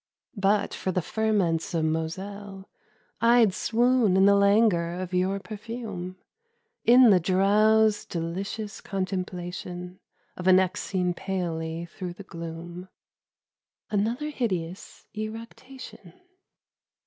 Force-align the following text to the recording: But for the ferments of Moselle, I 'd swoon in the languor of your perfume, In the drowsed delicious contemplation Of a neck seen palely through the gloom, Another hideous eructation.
But 0.37 0.73
for 0.73 0.91
the 0.91 1.03
ferments 1.03 1.75
of 1.75 1.85
Moselle, 1.85 2.67
I 3.21 3.45
'd 3.45 3.53
swoon 3.53 4.17
in 4.17 4.25
the 4.25 4.33
languor 4.33 4.93
of 4.93 5.13
your 5.13 5.39
perfume, 5.39 6.17
In 6.83 7.11
the 7.11 7.19
drowsed 7.19 8.09
delicious 8.09 8.81
contemplation 8.81 9.99
Of 10.35 10.47
a 10.47 10.53
neck 10.53 10.77
seen 10.77 11.13
palely 11.13 11.85
through 11.85 12.13
the 12.13 12.23
gloom, 12.23 12.89
Another 13.91 14.31
hideous 14.31 15.05
eructation. 15.13 16.13